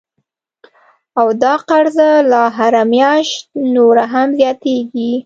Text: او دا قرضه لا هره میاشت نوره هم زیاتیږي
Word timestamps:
او 1.21 1.27
دا 1.43 1.53
قرضه 1.69 2.09
لا 2.31 2.43
هره 2.57 2.83
میاشت 2.93 3.37
نوره 3.75 4.05
هم 4.13 4.29
زیاتیږي 4.39 5.11